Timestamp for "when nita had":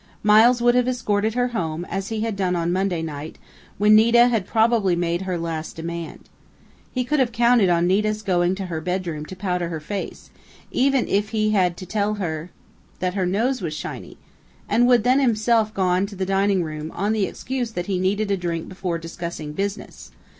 3.77-4.47